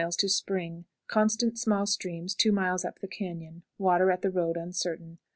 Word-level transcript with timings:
Spring. 0.09 0.85
Constant 1.05 1.59
small 1.59 1.85
streams 1.85 2.33
two 2.33 2.51
miles 2.51 2.83
up 2.83 2.97
the 3.01 3.07
cañon; 3.07 3.61
water 3.77 4.09
at 4.09 4.23
the 4.23 4.31
road 4.31 4.57
uncertain. 4.57 5.19